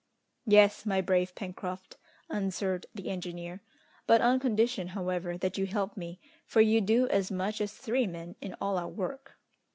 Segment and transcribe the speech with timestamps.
[0.47, 1.97] "Yes, my brave Pencroft,"
[2.27, 3.61] answered the engineer,
[4.07, 8.07] "but on condition, however, that you help me, for you do as much as three
[8.07, 9.37] men in all our work."